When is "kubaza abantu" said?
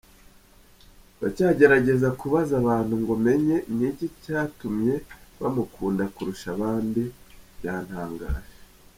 2.19-2.93